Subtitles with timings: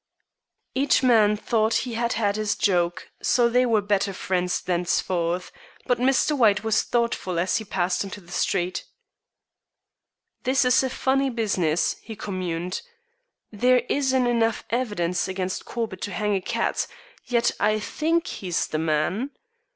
[0.73, 5.51] Each man thought he had had his joke, so they were better friends thenceforth,
[5.85, 6.35] but Mr.
[6.35, 8.85] White was thoughtful as he passed into the street.
[10.41, 12.81] "This is a funny business," he communed.
[13.51, 16.87] "There isn't enough evidence against Corbett to hang a cat,
[17.27, 19.29] yet I think he's the man.